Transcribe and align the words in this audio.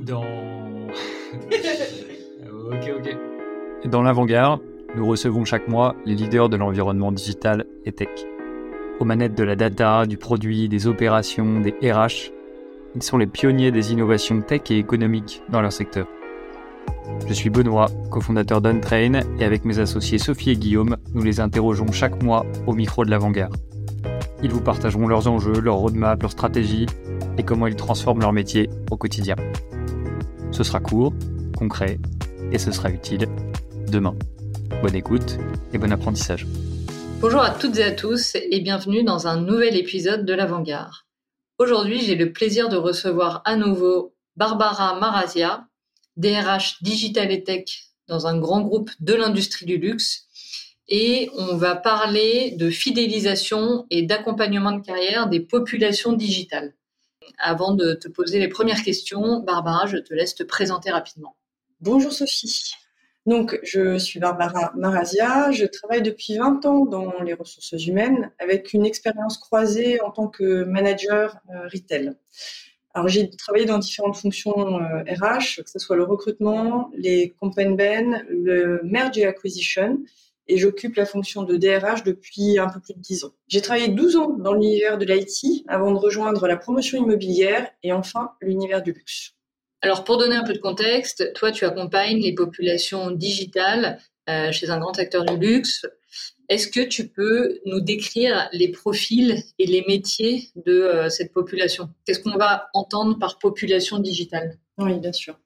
Dans. 0.00 0.22
ok, 2.70 2.92
ok. 2.98 3.16
Dans 3.90 4.02
l'avant-garde, 4.02 4.60
nous 4.96 5.06
recevons 5.06 5.44
chaque 5.44 5.68
mois 5.68 5.94
les 6.04 6.14
leaders 6.14 6.48
de 6.48 6.56
l'environnement 6.56 7.12
digital 7.12 7.66
et 7.84 7.92
tech. 7.92 8.08
Aux 8.98 9.04
manettes 9.04 9.34
de 9.34 9.44
la 9.44 9.56
data, 9.56 10.06
du 10.06 10.16
produit, 10.16 10.68
des 10.68 10.86
opérations, 10.86 11.60
des 11.60 11.74
RH, 11.82 12.32
ils 12.94 13.02
sont 13.02 13.18
les 13.18 13.26
pionniers 13.26 13.70
des 13.70 13.92
innovations 13.92 14.40
tech 14.40 14.62
et 14.70 14.78
économiques 14.78 15.42
dans 15.50 15.60
leur 15.60 15.72
secteur. 15.72 16.06
Je 17.28 17.32
suis 17.32 17.50
Benoît, 17.50 17.88
cofondateur 18.10 18.60
d'Untrain, 18.60 19.20
et 19.38 19.44
avec 19.44 19.64
mes 19.64 19.78
associés 19.78 20.18
Sophie 20.18 20.50
et 20.50 20.56
Guillaume, 20.56 20.96
nous 21.14 21.22
les 21.22 21.40
interrogeons 21.40 21.92
chaque 21.92 22.22
mois 22.22 22.46
au 22.66 22.72
micro 22.72 23.04
de 23.04 23.10
l'avant-garde. 23.10 23.56
Ils 24.42 24.50
vous 24.50 24.60
partageront 24.60 25.06
leurs 25.06 25.28
enjeux, 25.28 25.60
leurs 25.60 25.76
roadmaps, 25.76 26.22
leurs 26.22 26.32
stratégies 26.32 26.86
et 27.38 27.42
comment 27.42 27.66
ils 27.66 27.76
transforment 27.76 28.20
leur 28.20 28.32
métier 28.32 28.68
au 28.90 28.96
quotidien. 28.96 29.36
Ce 30.52 30.64
sera 30.64 30.80
court, 30.80 31.12
concret 31.56 31.98
et 32.52 32.58
ce 32.58 32.72
sera 32.72 32.90
utile 32.90 33.28
demain. 33.88 34.16
Bonne 34.82 34.94
écoute 34.94 35.38
et 35.72 35.78
bon 35.78 35.92
apprentissage. 35.92 36.46
Bonjour 37.20 37.40
à 37.40 37.50
toutes 37.50 37.76
et 37.78 37.84
à 37.84 37.92
tous 37.92 38.34
et 38.34 38.60
bienvenue 38.60 39.02
dans 39.02 39.26
un 39.26 39.40
nouvel 39.40 39.76
épisode 39.76 40.24
de 40.24 40.32
l'Avant-Garde. 40.32 40.92
Aujourd'hui, 41.58 42.00
j'ai 42.00 42.14
le 42.14 42.32
plaisir 42.32 42.68
de 42.68 42.76
recevoir 42.76 43.42
à 43.44 43.56
nouveau 43.56 44.14
Barbara 44.36 44.98
Marazia, 44.98 45.66
DRH 46.16 46.82
Digital 46.82 47.32
et 47.32 47.42
Tech 47.42 47.64
dans 48.08 48.26
un 48.26 48.38
grand 48.38 48.60
groupe 48.60 48.90
de 49.00 49.14
l'industrie 49.14 49.66
du 49.66 49.78
luxe 49.78 50.26
et 50.88 51.30
on 51.36 51.56
va 51.56 51.74
parler 51.74 52.52
de 52.52 52.70
fidélisation 52.70 53.86
et 53.90 54.02
d'accompagnement 54.02 54.72
de 54.72 54.84
carrière 54.84 55.28
des 55.28 55.40
populations 55.40 56.12
digitales. 56.12 56.74
Avant 57.38 57.74
de 57.74 57.94
te 57.94 58.08
poser 58.08 58.38
les 58.38 58.48
premières 58.48 58.82
questions, 58.82 59.40
Barbara, 59.40 59.86
je 59.86 59.98
te 59.98 60.14
laisse 60.14 60.34
te 60.34 60.42
présenter 60.42 60.90
rapidement. 60.90 61.36
Bonjour 61.80 62.12
Sophie. 62.12 62.74
Donc, 63.26 63.58
je 63.64 63.98
suis 63.98 64.20
Barbara 64.20 64.72
Marazia. 64.76 65.50
Je 65.50 65.66
travaille 65.66 66.02
depuis 66.02 66.36
20 66.36 66.64
ans 66.64 66.86
dans 66.86 67.20
les 67.22 67.34
ressources 67.34 67.84
humaines 67.84 68.30
avec 68.38 68.72
une 68.72 68.86
expérience 68.86 69.36
croisée 69.36 70.00
en 70.00 70.12
tant 70.12 70.28
que 70.28 70.62
manager 70.64 71.36
euh, 71.50 71.68
retail. 71.72 72.12
Alors, 72.94 73.08
j'ai 73.08 73.28
travaillé 73.28 73.66
dans 73.66 73.78
différentes 73.78 74.16
fonctions 74.16 74.54
RH, 74.54 75.58
euh, 75.58 75.62
que 75.64 75.70
ce 75.70 75.78
soit 75.80 75.96
le 75.96 76.04
recrutement, 76.04 76.90
les 76.96 77.34
campaign 77.40 77.76
ben, 77.76 78.24
le 78.30 78.80
merge 78.84 79.18
et 79.18 79.26
acquisition, 79.26 79.98
et 80.48 80.56
j'occupe 80.58 80.96
la 80.96 81.06
fonction 81.06 81.42
de 81.42 81.56
DRH 81.56 82.04
depuis 82.04 82.58
un 82.58 82.68
peu 82.68 82.80
plus 82.80 82.94
de 82.94 83.00
10 83.00 83.24
ans. 83.24 83.32
J'ai 83.48 83.60
travaillé 83.60 83.88
12 83.88 84.16
ans 84.16 84.36
dans 84.38 84.54
l'univers 84.54 84.98
de 84.98 85.04
l'IT 85.04 85.64
avant 85.68 85.92
de 85.92 85.98
rejoindre 85.98 86.46
la 86.46 86.56
promotion 86.56 87.02
immobilière 87.02 87.68
et 87.82 87.92
enfin 87.92 88.32
l'univers 88.40 88.82
du 88.82 88.92
luxe. 88.92 89.32
Alors 89.82 90.04
pour 90.04 90.18
donner 90.18 90.36
un 90.36 90.44
peu 90.44 90.52
de 90.52 90.58
contexte, 90.58 91.32
toi 91.34 91.52
tu 91.52 91.64
accompagnes 91.64 92.20
les 92.20 92.34
populations 92.34 93.10
digitales 93.10 93.98
euh, 94.28 94.50
chez 94.50 94.70
un 94.70 94.80
grand 94.80 94.98
acteur 94.98 95.24
du 95.24 95.36
luxe. 95.36 95.86
Est-ce 96.48 96.68
que 96.68 96.80
tu 96.80 97.08
peux 97.08 97.60
nous 97.64 97.80
décrire 97.80 98.48
les 98.52 98.68
profils 98.68 99.42
et 99.58 99.66
les 99.66 99.84
métiers 99.88 100.50
de 100.64 100.72
euh, 100.72 101.08
cette 101.08 101.32
population? 101.32 101.90
Qu'est-ce 102.04 102.20
qu'on 102.20 102.36
va 102.36 102.68
entendre 102.72 103.18
par 103.18 103.38
population 103.38 103.98
digitale? 103.98 104.58
Oui, 104.78 104.98
bien 104.98 105.12
sûr. 105.12 105.38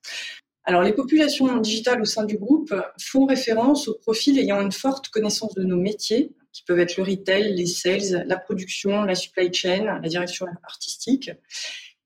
Alors, 0.70 0.82
les 0.84 0.92
populations 0.92 1.56
digitales 1.56 2.00
au 2.00 2.04
sein 2.04 2.24
du 2.24 2.38
groupe 2.38 2.72
font 2.96 3.26
référence 3.26 3.88
aux 3.88 3.94
profils 3.94 4.38
ayant 4.38 4.60
une 4.60 4.70
forte 4.70 5.08
connaissance 5.08 5.52
de 5.56 5.64
nos 5.64 5.76
métiers, 5.76 6.32
qui 6.52 6.62
peuvent 6.62 6.78
être 6.78 6.96
le 6.96 7.02
retail, 7.02 7.56
les 7.56 7.66
sales, 7.66 8.24
la 8.24 8.36
production, 8.36 9.02
la 9.02 9.16
supply 9.16 9.52
chain, 9.52 9.98
la 10.00 10.08
direction 10.08 10.46
artistique, 10.62 11.32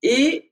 et 0.01 0.51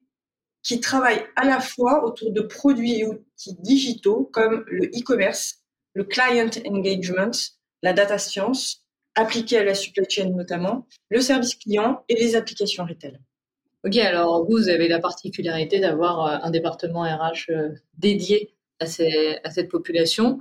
qui 0.61 0.79
travaillent 0.79 1.25
à 1.35 1.43
la 1.43 1.59
fois 1.59 2.05
autour 2.05 2.31
de 2.31 2.41
produits 2.41 2.99
et 2.99 3.07
outils 3.07 3.55
digitaux 3.61 4.29
comme 4.31 4.63
le 4.67 4.85
e-commerce, 4.89 5.63
le 5.95 6.03
client 6.03 6.51
engagement, 6.67 7.31
la 7.81 7.93
data 7.93 8.19
science, 8.19 8.85
appliquée 9.15 9.57
à 9.57 9.63
la 9.63 9.73
supply 9.73 10.05
chain 10.07 10.29
notamment, 10.29 10.85
le 11.09 11.19
service 11.19 11.55
client 11.55 12.03
et 12.09 12.13
les 12.13 12.35
applications 12.35 12.85
retail. 12.85 13.17
Ok, 13.85 13.97
alors 13.97 14.45
vous, 14.49 14.69
avez 14.69 14.87
la 14.87 14.99
particularité 14.99 15.81
d'avoir 15.81 16.25
euh, 16.25 16.37
un 16.41 16.51
département 16.51 17.01
RH 17.01 17.49
euh, 17.49 17.69
dédié 17.97 18.53
à, 18.79 18.85
cette 18.85 19.69
population. 19.69 20.39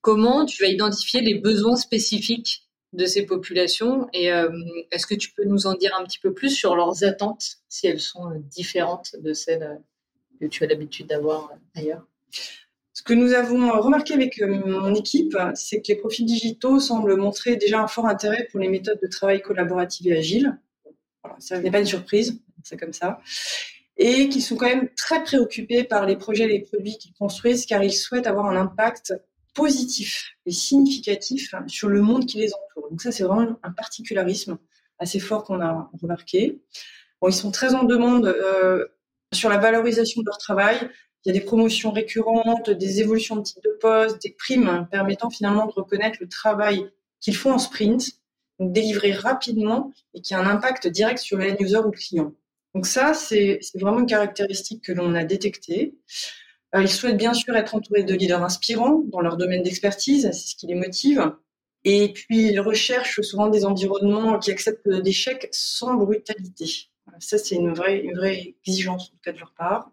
Comment 0.00 0.46
tu 0.46 0.62
vas 0.62 0.68
identifier 0.68 1.20
les 1.20 1.34
besoins 1.34 1.76
spécifiques 1.76 2.66
de 2.94 3.04
ces 3.04 3.26
populations 3.26 4.08
et 4.14 4.32
euh, 4.32 4.50
est-ce 4.90 5.06
que 5.06 5.14
tu 5.14 5.32
peux 5.32 5.44
nous 5.44 5.66
en 5.66 5.74
dire 5.74 5.94
un 5.98 6.04
petit 6.04 6.18
peu 6.18 6.32
plus 6.32 6.48
sur 6.48 6.76
leurs 6.76 7.04
attentes, 7.04 7.58
si 7.68 7.86
elles 7.86 8.00
sont 8.00 8.30
différentes 8.50 9.16
de 9.20 9.34
celles 9.34 9.80
que 10.40 10.46
tu 10.46 10.64
as 10.64 10.66
l'habitude 10.66 11.08
d'avoir 11.08 11.50
ailleurs? 11.74 12.06
Ce 12.94 13.02
que 13.02 13.12
nous 13.12 13.32
avons 13.32 13.70
remarqué 13.80 14.14
avec 14.14 14.40
mon 14.40 14.94
équipe, 14.94 15.36
c'est 15.54 15.82
que 15.82 15.88
les 15.88 15.96
profils 15.96 16.26
digitaux 16.26 16.80
semblent 16.80 17.16
montrer 17.16 17.56
déjà 17.56 17.80
un 17.80 17.86
fort 17.86 18.06
intérêt 18.06 18.48
pour 18.50 18.60
les 18.60 18.68
méthodes 18.68 19.00
de 19.02 19.08
travail 19.08 19.40
collaborative 19.42 20.12
et 20.12 20.18
agile. 20.18 20.58
Voilà, 21.22 21.36
ça 21.38 21.58
n'est 21.58 21.70
pas 21.70 21.80
une 21.80 21.86
surprise 21.86 22.40
c'est 22.64 22.76
comme 22.76 22.92
ça, 22.92 23.20
et 23.96 24.28
qui 24.28 24.40
sont 24.40 24.56
quand 24.56 24.66
même 24.66 24.88
très 24.96 25.22
préoccupés 25.22 25.84
par 25.84 26.06
les 26.06 26.16
projets 26.16 26.44
et 26.44 26.48
les 26.48 26.60
produits 26.60 26.96
qu'ils 26.98 27.12
construisent 27.14 27.66
car 27.66 27.82
ils 27.82 27.92
souhaitent 27.92 28.28
avoir 28.28 28.46
un 28.46 28.56
impact 28.56 29.14
positif 29.54 30.36
et 30.46 30.52
significatif 30.52 31.52
sur 31.66 31.88
le 31.88 32.00
monde 32.00 32.26
qui 32.26 32.38
les 32.38 32.52
entoure. 32.54 32.90
Donc 32.90 33.02
ça, 33.02 33.10
c'est 33.10 33.24
vraiment 33.24 33.58
un 33.62 33.72
particularisme 33.72 34.58
assez 35.00 35.18
fort 35.18 35.44
qu'on 35.44 35.60
a 35.60 35.90
remarqué. 36.00 36.60
Ils 37.26 37.32
sont 37.32 37.50
très 37.50 37.74
en 37.74 37.82
demande 37.82 38.26
euh, 38.26 38.86
sur 39.32 39.48
la 39.48 39.58
valorisation 39.58 40.22
de 40.22 40.26
leur 40.26 40.38
travail. 40.38 40.76
Il 41.24 41.34
y 41.34 41.36
a 41.36 41.40
des 41.40 41.44
promotions 41.44 41.90
récurrentes, 41.90 42.70
des 42.70 43.00
évolutions 43.00 43.36
de 43.36 43.42
type 43.42 43.62
de 43.64 43.76
poste, 43.80 44.22
des 44.22 44.30
primes 44.30 44.86
permettant 44.90 45.28
finalement 45.28 45.66
de 45.66 45.72
reconnaître 45.72 46.18
le 46.20 46.28
travail 46.28 46.88
qu'ils 47.20 47.36
font 47.36 47.52
en 47.52 47.58
sprint, 47.58 48.12
donc 48.60 48.72
délivrer 48.72 49.12
rapidement 49.12 49.92
et 50.14 50.20
qui 50.20 50.34
a 50.34 50.38
un 50.38 50.46
impact 50.46 50.86
direct 50.86 51.18
sur 51.18 51.36
le 51.36 51.60
user 51.60 51.78
ou 51.78 51.90
le 51.90 51.98
client. 51.98 52.32
Donc 52.78 52.86
ça, 52.86 53.12
c'est 53.12 53.58
vraiment 53.74 53.98
une 53.98 54.06
caractéristique 54.06 54.84
que 54.84 54.92
l'on 54.92 55.16
a 55.16 55.24
détectée. 55.24 55.96
Euh, 56.76 56.82
ils 56.82 56.88
souhaitent 56.88 57.16
bien 57.16 57.34
sûr 57.34 57.56
être 57.56 57.74
entourés 57.74 58.04
de 58.04 58.14
leaders 58.14 58.44
inspirants 58.44 59.02
dans 59.06 59.20
leur 59.20 59.36
domaine 59.36 59.64
d'expertise, 59.64 60.30
c'est 60.30 60.50
ce 60.50 60.54
qui 60.54 60.68
les 60.68 60.76
motive. 60.76 61.32
Et 61.82 62.12
puis, 62.12 62.52
ils 62.52 62.60
recherchent 62.60 63.20
souvent 63.22 63.48
des 63.48 63.64
environnements 63.64 64.38
qui 64.38 64.52
acceptent 64.52 64.86
l'échec 64.86 65.48
sans 65.50 65.94
brutalité. 65.94 66.66
Ça, 67.18 67.36
c'est 67.36 67.56
une 67.56 67.74
vraie, 67.74 67.98
une 67.98 68.16
vraie 68.16 68.54
exigence, 68.64 69.08
en 69.08 69.10
tout 69.10 69.22
cas 69.24 69.32
de 69.32 69.40
leur 69.40 69.54
part. 69.54 69.90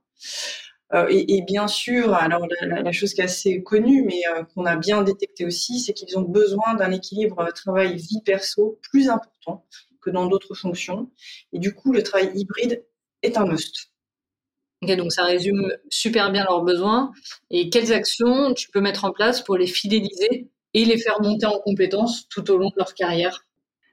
Euh, 0.93 1.07
et, 1.09 1.41
bien 1.41 1.67
sûr, 1.67 2.13
alors 2.13 2.45
la, 2.61 2.91
chose 2.91 3.15
qui 3.15 3.21
est 3.21 3.23
assez 3.23 3.63
connue, 3.63 4.03
mais 4.03 4.21
euh, 4.29 4.43
qu'on 4.43 4.67
a 4.67 4.75
bien 4.75 5.01
détecté 5.01 5.43
aussi, 5.43 5.79
c'est 5.79 5.93
qu'ils 5.93 6.19
ont 6.19 6.21
besoin 6.21 6.75
d'un 6.75 6.91
équilibre 6.91 7.51
travail-vie 7.51 8.21
perso 8.23 8.79
plus 8.91 9.09
important 9.09 9.65
que 10.05 10.11
dans 10.11 10.27
d'autres 10.27 10.53
fonctions. 10.53 11.09
Et 11.51 11.59
du 11.59 11.73
coup, 11.73 11.91
le 11.91 12.03
travail 12.03 12.31
hybride 12.35 12.85
est 13.23 13.37
un 13.37 13.45
must. 13.45 13.91
Donc 14.81 15.11
ça 15.11 15.23
résume 15.23 15.73
super 15.89 16.31
bien 16.31 16.43
leurs 16.43 16.63
besoins. 16.63 17.11
Et 17.49 17.69
quelles 17.69 17.91
actions 17.91 18.53
tu 18.53 18.69
peux 18.69 18.81
mettre 18.81 19.05
en 19.05 19.11
place 19.11 19.41
pour 19.41 19.57
les 19.57 19.67
fidéliser 19.67 20.49
et 20.75 20.85
les 20.85 20.97
faire 20.99 21.21
monter 21.21 21.47
en 21.47 21.59
compétences 21.59 22.27
tout 22.29 22.51
au 22.51 22.57
long 22.57 22.69
de 22.69 22.75
leur 22.77 22.93
carrière? 22.93 23.45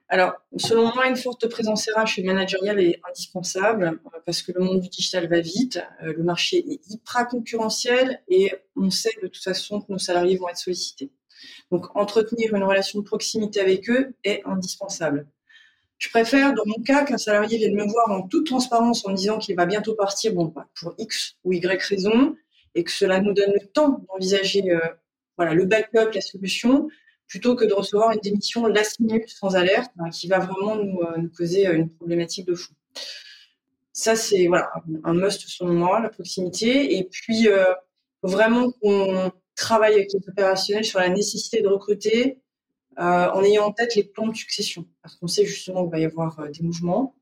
Alors, 0.08 0.34
selon 0.58 0.92
moi, 0.94 1.08
une 1.08 1.16
forte 1.16 1.48
présence 1.48 1.88
RH 1.88 2.18
et 2.18 2.22
managériale 2.22 2.80
est 2.80 3.00
indispensable 3.08 3.98
euh, 4.14 4.18
parce 4.26 4.42
que 4.42 4.52
le 4.52 4.62
monde 4.62 4.80
du 4.82 4.90
digital 4.90 5.26
va 5.26 5.40
vite, 5.40 5.80
euh, 6.02 6.12
le 6.12 6.22
marché 6.22 6.58
est 6.58 6.80
hyper 6.90 7.26
concurrentiel 7.28 8.20
et 8.28 8.52
on 8.76 8.90
sait 8.90 9.14
de 9.22 9.28
toute 9.28 9.42
façon 9.42 9.80
que 9.80 9.90
nos 9.90 9.98
salariés 9.98 10.36
vont 10.36 10.50
être 10.50 10.58
sollicités. 10.58 11.10
Donc, 11.70 11.96
entretenir 11.96 12.54
une 12.54 12.62
relation 12.62 12.98
de 13.00 13.04
proximité 13.06 13.58
avec 13.58 13.88
eux 13.88 14.14
est 14.22 14.42
indispensable. 14.44 15.26
Je 16.02 16.08
préfère, 16.08 16.52
dans 16.52 16.64
mon 16.66 16.82
cas, 16.82 17.04
qu'un 17.04 17.16
salarié 17.16 17.58
vienne 17.58 17.76
me 17.76 17.84
voir 17.84 18.10
en 18.10 18.26
toute 18.26 18.44
transparence 18.44 19.06
en 19.06 19.12
me 19.12 19.16
disant 19.16 19.38
qu'il 19.38 19.54
va 19.54 19.66
bientôt 19.66 19.94
partir, 19.94 20.34
bon, 20.34 20.46
bah, 20.46 20.66
pour 20.74 20.94
X 20.98 21.36
ou 21.44 21.52
Y 21.52 21.80
raison, 21.80 22.34
et 22.74 22.82
que 22.82 22.90
cela 22.90 23.20
nous 23.20 23.32
donne 23.32 23.52
le 23.52 23.64
temps 23.68 24.04
d'envisager 24.08 24.68
euh, 24.72 24.80
voilà, 25.36 25.54
le 25.54 25.64
backup, 25.64 26.10
la 26.12 26.20
solution, 26.20 26.88
plutôt 27.28 27.54
que 27.54 27.64
de 27.64 27.72
recevoir 27.72 28.10
une 28.10 28.18
démission 28.18 28.66
last 28.66 28.98
minute 28.98 29.28
sans 29.28 29.54
alerte, 29.54 29.92
bah, 29.94 30.10
qui 30.10 30.26
va 30.26 30.40
vraiment 30.40 30.74
nous, 30.74 31.02
euh, 31.02 31.18
nous, 31.18 31.28
causer 31.28 31.68
euh, 31.68 31.74
une 31.74 31.88
problématique 31.88 32.48
de 32.48 32.56
fond. 32.56 32.74
Ça, 33.92 34.16
c'est 34.16 34.48
voilà, 34.48 34.72
un 35.04 35.14
must 35.14 35.44
selon 35.46 35.72
moi, 35.72 36.00
la 36.00 36.08
proximité. 36.08 36.98
Et 36.98 37.04
puis, 37.04 37.46
vraiment 38.24 38.72
qu'on 38.72 39.30
travaille 39.54 39.94
avec 39.94 40.12
les 40.12 40.28
opérationnels 40.28 40.84
sur 40.84 40.98
la 40.98 41.10
nécessité 41.10 41.62
de 41.62 41.68
recruter 41.68 42.41
euh, 42.98 43.30
en 43.30 43.42
ayant 43.42 43.64
en 43.66 43.72
tête 43.72 43.94
les 43.96 44.04
plans 44.04 44.26
de 44.26 44.36
succession, 44.36 44.86
parce 45.02 45.16
qu'on 45.16 45.26
sait 45.26 45.46
justement 45.46 45.82
qu'il 45.84 45.92
va 45.92 45.98
y 45.98 46.04
avoir 46.04 46.40
euh, 46.40 46.48
des 46.48 46.62
mouvements, 46.62 47.16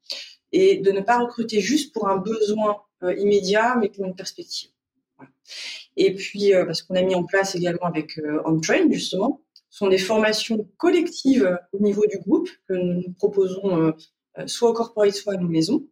et 0.53 0.79
de 0.79 0.91
ne 0.91 1.01
pas 1.01 1.19
recruter 1.19 1.61
juste 1.61 1.95
pour 1.95 2.09
un 2.09 2.17
besoin 2.17 2.83
euh, 3.05 3.15
immédiat, 3.15 3.77
mais 3.77 3.89
pour 3.89 4.05
une 4.05 4.17
perspective. 4.17 4.71
Et 5.97 6.15
puis, 6.15 6.53
parce 6.67 6.83
qu'on 6.83 6.95
a 6.95 7.03
mis 7.03 7.15
en 7.15 7.25
place 7.25 7.55
également 7.55 7.87
avec 7.87 8.19
OnTrain, 8.45 8.91
justement, 8.91 9.43
sont 9.69 9.89
des 9.89 9.99
formations 9.99 10.67
collectives 10.79 11.59
au 11.73 11.79
niveau 11.81 12.07
du 12.07 12.19
groupe 12.19 12.49
que 12.67 12.73
nous 12.73 13.13
proposons 13.19 13.93
soit 14.47 14.71
au 14.71 14.73
corporate, 14.73 15.13
soit 15.13 15.35
à 15.35 15.37
nos 15.37 15.49
maisons, 15.49 15.87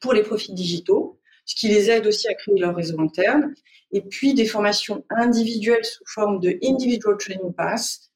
pour 0.00 0.12
les 0.12 0.22
profils 0.24 0.54
digitaux, 0.54 1.20
ce 1.44 1.54
qui 1.54 1.68
les 1.68 1.88
aide 1.88 2.06
aussi 2.08 2.26
à 2.26 2.34
créer 2.34 2.58
leur 2.58 2.74
réseau 2.74 2.98
interne. 3.00 3.54
Et 3.92 4.00
puis 4.00 4.34
des 4.34 4.46
formations 4.46 5.04
individuelles 5.08 5.84
sous 5.84 6.04
forme 6.06 6.40
de 6.40 6.58
Individual 6.64 7.16
Training 7.16 7.52
Pass, 7.52 8.10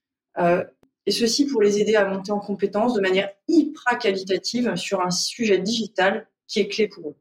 et 1.06 1.10
ceci 1.10 1.46
pour 1.46 1.62
les 1.62 1.80
aider 1.80 1.94
à 1.94 2.04
monter 2.04 2.32
en 2.32 2.38
compétences 2.38 2.94
de 2.94 3.00
manière 3.00 3.30
hyper 3.48 3.98
qualitative 3.98 4.76
sur 4.76 5.00
un 5.00 5.10
sujet 5.10 5.58
digital 5.58 6.28
qui 6.46 6.60
est 6.60 6.68
clé 6.68 6.88
pour 6.88 7.10
eux. 7.10 7.16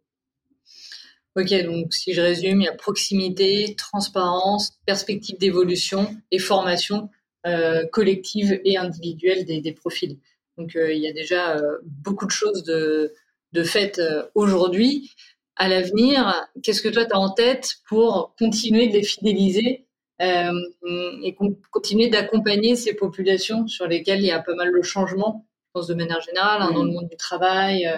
Ok, 1.38 1.54
donc 1.64 1.94
si 1.94 2.14
je 2.14 2.20
résume, 2.20 2.62
il 2.62 2.66
y 2.66 2.68
a 2.68 2.74
proximité, 2.74 3.76
transparence, 3.78 4.74
perspective 4.86 5.38
d'évolution 5.38 6.14
et 6.30 6.40
formation 6.40 7.10
euh, 7.48 7.88
collective 7.88 8.60
et 8.66 8.78
individuelle 8.78 9.46
des, 9.46 9.72
profils. 9.72 10.20
Donc 10.58 10.76
euh, 10.76 10.94
il 10.94 11.02
y 11.02 11.08
a 11.08 11.14
déjà 11.14 11.58
euh, 11.58 11.78
beaucoup 11.84 12.26
de 12.26 12.32
choses 12.32 12.64
de, 12.64 13.14
de 13.54 13.64
euh, 14.00 14.24
aujourd'hui. 14.36 15.12
À 15.56 15.70
l'avenir, 15.70 16.48
qu'est-ce 16.64 16.82
que 16.82 16.90
toi 16.90 17.06
tu 17.06 17.14
as 17.14 17.20
en 17.20 17.30
tête 17.30 17.76
pour 17.88 18.36
continuer 18.38 18.88
de 18.88 18.94
les 18.94 19.04
fidéliser 19.04 19.86
et 20.22 21.36
continuer 21.72 22.10
d'accompagner 22.10 22.76
ces 22.76 22.94
populations 22.94 23.68
sur 23.68 23.88
lesquelles 23.88 24.20
il 24.20 24.28
y 24.28 24.32
a 24.32 24.40
pas 24.40 24.56
mal 24.56 24.72
de 24.72 24.82
changements, 24.82 25.48
je 25.68 25.72
pense 25.74 25.88
de 25.88 25.96
manière 25.96 26.22
générale, 26.22 26.62
hein, 26.62 26.72
dans 26.72 26.84
le 26.84 26.92
monde 26.92 27.10
du 27.10 27.18
travail, 27.18 27.90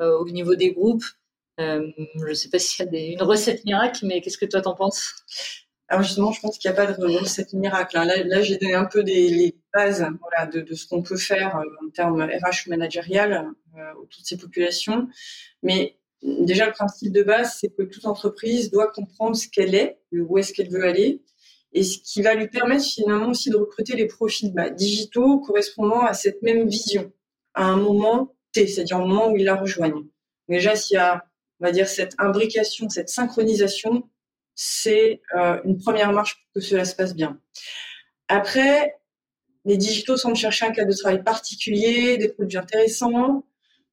au 0.00 0.28
niveau 0.28 0.54
des 0.54 0.72
groupes 0.72 1.04
euh, 1.58 1.90
je 2.14 2.26
ne 2.26 2.34
sais 2.34 2.48
pas 2.48 2.58
s'il 2.58 2.84
y 2.84 2.88
a 2.88 2.90
des, 2.90 3.06
une 3.08 3.22
recette 3.22 3.64
miracle, 3.64 4.06
mais 4.06 4.20
qu'est-ce 4.20 4.38
que 4.38 4.46
toi 4.46 4.60
t'en 4.60 4.74
penses? 4.74 5.14
Alors 5.88 6.02
justement, 6.02 6.32
je 6.32 6.40
pense 6.40 6.58
qu'il 6.58 6.70
n'y 6.70 6.76
a 6.76 6.86
pas 6.86 6.92
de 6.92 7.18
recette 7.18 7.52
miracle. 7.52 7.96
Hein. 7.96 8.04
Là, 8.04 8.22
là 8.22 8.42
j'ai 8.42 8.58
donné 8.58 8.74
un 8.74 8.84
peu 8.84 9.02
des 9.02 9.28
les 9.28 9.56
bases 9.74 10.06
voilà, 10.20 10.46
de, 10.46 10.60
de 10.60 10.74
ce 10.74 10.86
qu'on 10.86 11.02
peut 11.02 11.16
faire 11.16 11.56
euh, 11.56 11.86
en 11.86 11.90
termes 11.90 12.22
RH 12.22 12.66
ou 12.66 12.70
managérial 12.70 13.50
euh, 13.76 13.92
autour 13.94 14.22
de 14.22 14.26
ces 14.26 14.36
populations. 14.36 15.08
Mais 15.62 15.96
déjà, 16.22 16.66
le 16.66 16.72
principe 16.72 17.12
de 17.12 17.22
base, 17.22 17.56
c'est 17.60 17.70
que 17.70 17.82
toute 17.82 18.04
entreprise 18.04 18.70
doit 18.70 18.88
comprendre 18.92 19.34
ce 19.34 19.48
qu'elle 19.48 19.74
est, 19.74 19.98
où 20.12 20.38
est-ce 20.38 20.52
qu'elle 20.52 20.70
veut 20.70 20.84
aller, 20.84 21.22
et 21.78 21.84
ce 21.84 21.98
qui 21.98 22.22
va 22.22 22.34
lui 22.34 22.48
permettre 22.48 22.84
finalement 22.84 23.28
aussi 23.28 23.50
de 23.50 23.56
recruter 23.56 23.94
les 23.94 24.06
profils 24.06 24.52
bah, 24.52 24.70
digitaux 24.70 25.38
correspondant 25.40 26.00
à 26.00 26.14
cette 26.14 26.42
même 26.42 26.68
vision, 26.68 27.12
à 27.54 27.64
un 27.66 27.76
moment 27.76 28.34
T, 28.52 28.66
c'est-à-dire 28.66 28.98
au 28.98 29.06
moment 29.06 29.30
où 29.30 29.36
ils 29.36 29.44
la 29.44 29.54
rejoignent. 29.54 30.06
Déjà, 30.48 30.74
s'il 30.74 30.96
y 30.96 30.98
a 30.98 31.24
on 31.60 31.66
va 31.66 31.72
dire, 31.72 31.88
cette 31.88 32.14
imbrication, 32.18 32.88
cette 32.88 33.08
synchronisation, 33.08 34.08
c'est 34.54 35.20
euh, 35.36 35.60
une 35.64 35.78
première 35.78 36.12
marche 36.12 36.36
pour 36.36 36.54
que 36.54 36.60
cela 36.60 36.84
se 36.84 36.94
passe 36.94 37.14
bien. 37.14 37.40
Après, 38.28 38.96
les 39.64 39.76
digitaux 39.76 40.16
semblent 40.16 40.36
chercher 40.36 40.66
un 40.66 40.72
cadre 40.72 40.90
de 40.90 40.96
travail 40.96 41.22
particulier, 41.22 42.16
des 42.16 42.28
produits 42.28 42.58
intéressants, 42.58 43.44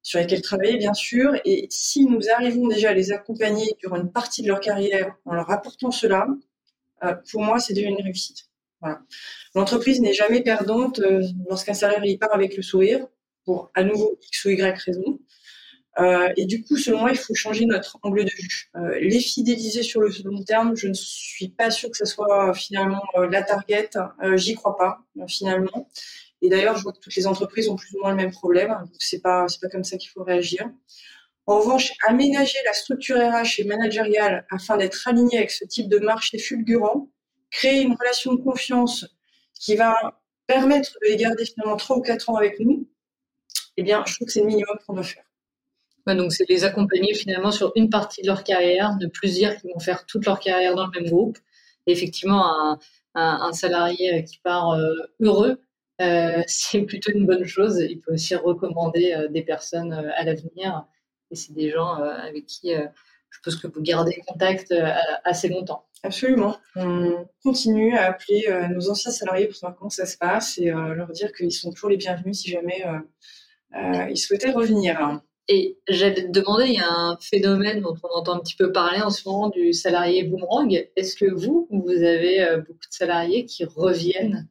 sur 0.01 0.19
lesquels 0.19 0.41
travailler, 0.41 0.77
bien 0.77 0.93
sûr. 0.93 1.33
Et 1.45 1.67
si 1.71 2.05
nous 2.05 2.21
arrivons 2.29 2.67
déjà 2.67 2.91
à 2.91 2.93
les 2.93 3.11
accompagner 3.11 3.65
durant 3.79 3.95
une 3.95 4.11
partie 4.11 4.43
de 4.43 4.47
leur 4.47 4.59
carrière 4.59 5.15
en 5.25 5.33
leur 5.33 5.49
apportant 5.49 5.91
cela, 5.91 6.27
pour 7.31 7.43
moi, 7.43 7.59
c'est 7.59 7.73
déjà 7.73 7.89
une 7.89 8.01
réussite. 8.01 8.49
L'entreprise 9.53 10.01
n'est 10.01 10.13
jamais 10.13 10.41
perdante 10.41 10.99
euh, 10.99 11.21
lorsqu'un 11.49 11.73
salarié 11.73 12.17
part 12.17 12.33
avec 12.33 12.55
le 12.57 12.63
sourire, 12.63 13.07
pour 13.45 13.71
à 13.73 13.83
nouveau 13.83 14.17
X 14.27 14.45
ou 14.45 14.49
Y 14.49 14.77
raison. 14.77 15.19
Euh, 15.97 16.27
et 16.35 16.45
du 16.45 16.61
coup, 16.63 16.75
selon 16.75 16.99
moi, 16.99 17.11
il 17.11 17.17
faut 17.17 17.33
changer 17.33 17.65
notre 17.65 17.97
angle 18.03 18.25
de 18.25 18.31
vue. 18.31 18.69
Euh, 18.75 18.99
les 18.99 19.19
fidéliser 19.21 19.81
sur 19.81 20.01
le 20.01 20.09
long 20.25 20.43
terme, 20.43 20.75
je 20.75 20.87
ne 20.87 20.93
suis 20.93 21.47
pas 21.47 21.71
sûre 21.71 21.89
que 21.89 21.97
ce 21.97 22.05
soit 22.05 22.53
finalement 22.53 23.01
euh, 23.15 23.29
la 23.29 23.43
target. 23.43 23.91
Euh, 24.21 24.35
j'y 24.35 24.55
crois 24.55 24.75
pas 24.75 24.99
finalement. 25.27 25.89
Et 26.41 26.49
d'ailleurs, 26.49 26.75
je 26.75 26.83
vois 26.83 26.91
que 26.91 26.99
toutes 26.99 27.15
les 27.15 27.27
entreprises 27.27 27.69
ont 27.69 27.77
plus 27.77 27.95
ou 27.95 28.01
moins 28.01 28.09
le 28.11 28.17
même 28.17 28.31
problème. 28.31 28.69
Donc 28.71 28.95
c'est 28.99 29.21
pas 29.21 29.45
pas 29.61 29.69
comme 29.69 29.85
ça 29.85 29.97
qu'il 29.97 30.09
faut 30.09 30.23
réagir. 30.23 30.69
En 31.47 31.59
revanche, 31.59 31.91
aménager 32.07 32.57
la 32.65 32.73
structure 32.73 33.17
RH 33.17 33.59
et 33.59 33.63
managériale 33.65 34.45
afin 34.49 34.77
d'être 34.77 35.07
aligné 35.07 35.37
avec 35.37 35.51
ce 35.51 35.65
type 35.65 35.89
de 35.89 35.99
marché 35.99 36.37
fulgurant, 36.39 37.09
créer 37.51 37.81
une 37.81 37.95
relation 37.95 38.33
de 38.33 38.41
confiance 38.41 39.05
qui 39.53 39.75
va 39.75 40.19
permettre 40.47 40.93
de 41.01 41.09
les 41.09 41.17
garder 41.17 41.45
finalement 41.45 41.77
trois 41.77 41.97
ou 41.97 42.01
quatre 42.01 42.29
ans 42.29 42.35
avec 42.35 42.59
nous, 42.59 42.87
eh 43.77 43.83
bien, 43.83 44.03
je 44.07 44.15
trouve 44.15 44.27
que 44.27 44.33
c'est 44.33 44.41
le 44.41 44.47
minimum 44.47 44.77
qu'on 44.85 44.93
doit 44.93 45.03
faire 45.03 45.25
donc 46.13 46.31
c'est 46.31 46.47
les 46.47 46.63
accompagner 46.63 47.15
finalement 47.15 47.51
sur 47.51 47.71
une 47.75 47.89
partie 47.89 48.21
de 48.21 48.27
leur 48.27 48.43
carrière, 48.43 48.95
ne 49.01 49.07
plus 49.07 49.33
dire 49.33 49.59
qu'ils 49.59 49.71
vont 49.73 49.79
faire 49.79 50.05
toute 50.05 50.25
leur 50.25 50.39
carrière 50.39 50.75
dans 50.75 50.85
le 50.85 51.01
même 51.01 51.09
groupe. 51.09 51.39
Effectivement, 51.87 52.77
un, 53.15 53.53
salarié 53.53 54.23
qui 54.23 54.39
part 54.39 54.71
euh, 54.71 54.93
heureux, 55.19 55.59
euh, 56.01 56.43
c'est 56.47 56.81
plutôt 56.81 57.11
une 57.11 57.25
bonne 57.25 57.45
chose. 57.45 57.79
Il 57.79 57.99
peut 58.01 58.13
aussi 58.13 58.35
recommander 58.35 59.13
euh, 59.13 59.27
des 59.29 59.41
personnes 59.41 59.93
euh, 59.93 60.11
à 60.15 60.23
l'avenir. 60.23 60.85
Et 61.31 61.35
c'est 61.35 61.53
des 61.53 61.71
gens 61.71 61.95
avec 61.95 62.45
qui 62.45 62.71
je 62.71 63.39
pense 63.43 63.55
que 63.55 63.67
vous 63.67 63.81
gardez 63.81 64.21
contact 64.27 64.73
assez 65.23 65.49
longtemps. 65.49 65.85
Absolument. 66.03 66.57
On 66.75 67.27
continue 67.43 67.97
à 67.97 68.09
appeler 68.09 68.47
nos 68.73 68.89
anciens 68.89 69.11
salariés 69.11 69.47
pour 69.47 69.55
savoir 69.55 69.77
comment 69.77 69.89
ça 69.89 70.05
se 70.05 70.17
passe 70.17 70.57
et 70.57 70.65
leur 70.65 71.11
dire 71.11 71.31
qu'ils 71.33 71.51
sont 71.51 71.71
toujours 71.71 71.89
les 71.89 71.97
bienvenus 71.97 72.39
si 72.39 72.49
jamais 72.51 72.83
ils 74.09 74.17
souhaitaient 74.17 74.51
revenir. 74.51 75.21
Et 75.47 75.77
j'allais 75.87 76.25
te 76.25 76.31
demander, 76.31 76.65
il 76.65 76.73
y 76.73 76.79
a 76.79 76.91
un 76.91 77.17
phénomène 77.17 77.81
dont 77.81 77.95
on 78.01 78.17
entend 78.17 78.33
un 78.33 78.39
petit 78.39 78.55
peu 78.55 78.71
parler 78.71 79.01
en 79.01 79.11
ce 79.11 79.29
moment 79.29 79.49
du 79.49 79.73
salarié 79.73 80.23
boomerang. 80.23 80.89
Est-ce 80.95 81.15
que 81.15 81.31
vous, 81.31 81.67
vous 81.69 82.01
avez 82.03 82.41
euh, 82.41 82.57
beaucoup 82.57 82.71
de 82.71 82.89
salariés 82.89 83.45
qui 83.45 83.63
reviennent 83.63 84.47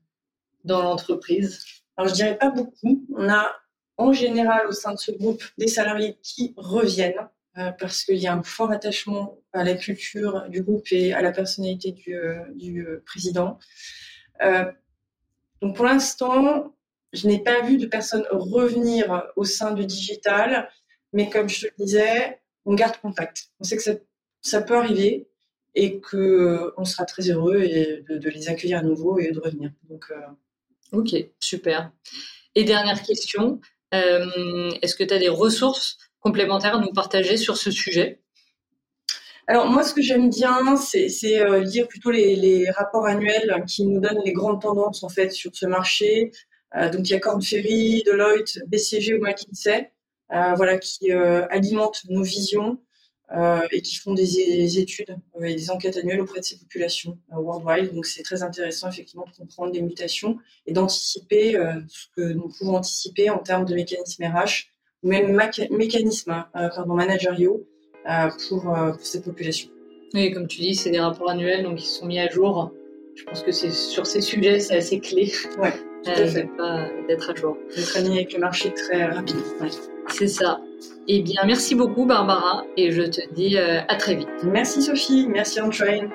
dans 0.62 0.82
l'entreprise? 0.82 1.64
Alors, 1.96 2.10
je 2.10 2.14
dirais 2.14 2.38
pas 2.38 2.50
beaucoup. 2.50 3.04
On 3.16 3.28
a 3.28 3.56
en 3.96 4.12
général 4.12 4.66
au 4.66 4.72
sein 4.72 4.92
de 4.92 4.98
ce 4.98 5.10
groupe 5.12 5.42
des 5.58 5.68
salariés 5.68 6.18
qui 6.22 6.54
reviennent 6.56 7.28
euh, 7.58 7.70
parce 7.72 8.04
qu'il 8.04 8.16
y 8.16 8.26
a 8.26 8.34
un 8.34 8.42
fort 8.42 8.72
attachement 8.72 9.38
à 9.52 9.62
la 9.62 9.74
culture 9.74 10.48
du 10.48 10.62
groupe 10.62 10.86
et 10.90 11.12
à 11.12 11.22
la 11.22 11.30
personnalité 11.30 11.92
du, 11.92 12.14
euh, 12.14 12.40
du 12.54 12.86
président. 13.06 13.58
donc, 15.62 15.76
pour 15.76 15.84
l'instant, 15.84 16.74
je 17.12 17.28
n'ai 17.28 17.38
pas 17.38 17.62
vu 17.62 17.78
de 17.78 17.86
personnes 17.86 18.26
revenir 18.30 19.24
au 19.36 19.44
sein 19.44 19.72
du 19.72 19.86
digital 19.86 20.68
mais 21.14 21.30
comme 21.30 21.48
je 21.48 21.60
te 21.60 21.66
le 21.66 21.84
disais, 21.84 22.40
on 22.66 22.74
garde 22.74 22.96
contact. 22.98 23.50
On 23.60 23.64
sait 23.64 23.76
que 23.76 23.82
ça, 24.42 24.60
peut 24.60 24.76
arriver 24.76 25.28
et 25.74 26.00
que 26.00 26.16
euh, 26.16 26.74
on 26.76 26.84
sera 26.84 27.04
très 27.06 27.30
heureux 27.30 27.60
de, 27.60 28.18
de, 28.18 28.28
les 28.28 28.48
accueillir 28.48 28.78
à 28.78 28.82
nouveau 28.82 29.18
et 29.18 29.30
de 29.30 29.38
revenir. 29.38 29.70
Donc, 29.88 30.06
euh... 30.10 30.16
Ok, 30.92 31.14
super. 31.38 31.92
Et 32.56 32.64
dernière 32.64 33.00
question, 33.02 33.60
euh, 33.62 33.73
est-ce 34.82 34.94
que 34.94 35.04
tu 35.04 35.14
as 35.14 35.18
des 35.18 35.28
ressources 35.28 35.98
complémentaires 36.20 36.76
à 36.76 36.80
nous 36.80 36.92
partager 36.92 37.36
sur 37.36 37.56
ce 37.56 37.70
sujet? 37.70 38.20
Alors 39.46 39.66
moi, 39.66 39.82
ce 39.82 39.92
que 39.92 40.00
j'aime 40.00 40.30
bien, 40.30 40.76
c'est 40.76 41.40
euh, 41.40 41.60
lire 41.60 41.86
plutôt 41.86 42.10
les, 42.10 42.70
rapports 42.70 43.06
annuels 43.06 43.64
qui 43.66 43.86
nous 43.86 44.00
donnent 44.00 44.22
les 44.24 44.32
grandes 44.32 44.62
tendances 44.62 45.02
en 45.02 45.08
fait 45.08 45.30
sur 45.30 45.54
ce 45.54 45.66
marché. 45.66 46.32
Euh, 46.76 46.88
donc 46.88 47.08
il 47.08 47.12
y 47.12 47.14
a 47.14 47.20
Corn 47.20 47.42
Ferry, 47.42 48.02
Deloitte, 48.06 48.58
BCG 48.68 49.14
ou 49.14 49.22
McKinsey. 49.22 49.90
Euh, 50.32 50.54
voilà, 50.54 50.78
qui 50.78 51.12
euh, 51.12 51.46
alimentent 51.50 52.02
nos 52.08 52.22
visions 52.22 52.72
euh, 52.72 52.76
et 53.70 53.82
qui 53.82 53.96
font 53.96 54.14
des, 54.14 54.78
études 54.78 55.16
et 55.42 55.54
des 55.54 55.70
enquêtes 55.70 55.96
annuelles 55.96 56.20
auprès 56.20 56.40
de 56.40 56.44
ces 56.44 56.58
populations 56.58 57.18
worldwide. 57.30 57.94
Donc 57.94 58.06
c'est 58.06 58.22
très 58.22 58.42
intéressant 58.42 58.88
effectivement 58.88 59.24
de 59.26 59.36
comprendre 59.36 59.72
les 59.72 59.82
mutations 59.82 60.38
et 60.66 60.72
d'anticiper 60.72 61.52
ce 61.88 62.06
que 62.16 62.32
nous 62.32 62.48
pouvons 62.48 62.76
anticiper 62.76 63.30
en 63.30 63.38
termes 63.38 63.64
de 63.64 63.74
mécanismes 63.74 64.24
RH 64.24 64.70
ou 65.02 65.08
même 65.08 65.38
mécanismes 65.70 66.44
pardon, 66.52 66.94
managériaux 66.94 67.66
pour, 68.48 68.62
pour 68.62 69.06
cette 69.06 69.24
population. 69.24 69.70
Oui, 70.14 70.30
comme 70.30 70.46
tu 70.46 70.60
dis, 70.60 70.76
c'est 70.76 70.90
des 70.90 71.00
rapports 71.00 71.28
annuels, 71.28 71.64
donc 71.64 71.82
ils 71.82 71.88
sont 71.88 72.06
mis 72.06 72.20
à 72.20 72.28
jour. 72.30 72.70
Je 73.16 73.24
pense 73.24 73.42
que 73.42 73.50
c'est 73.50 73.72
sur 73.72 74.06
ces 74.06 74.20
sujets, 74.20 74.60
c'est 74.60 74.76
assez 74.76 75.00
clé. 75.00 75.32
Ouais. 75.58 75.72
D'être 76.04 77.30
à 77.30 77.34
jour. 77.34 77.56
D'être 77.76 77.96
aligné 77.96 78.18
avec 78.18 78.32
le 78.32 78.40
marché 78.40 78.72
très 78.72 79.04
rapide. 79.06 79.36
Ouais. 79.60 79.68
C'est 80.08 80.28
ça. 80.28 80.60
Eh 81.06 81.22
bien, 81.22 81.42
merci 81.46 81.74
beaucoup 81.74 82.06
Barbara 82.06 82.64
et 82.76 82.90
je 82.90 83.02
te 83.02 83.20
dis 83.34 83.58
euh, 83.58 83.80
à 83.88 83.96
très 83.96 84.14
vite. 84.14 84.28
Merci 84.42 84.82
Sophie, 84.82 85.26
merci 85.28 85.60
Antoine. 85.60 86.10